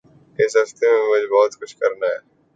اس 0.39 0.51
ہفتے 0.57 0.87
میں 0.91 1.05
مجھے 1.11 1.27
بہت 1.27 1.51
کچھ 1.59 1.75
کرنا 1.77 2.07
ہے۔ 2.07 2.17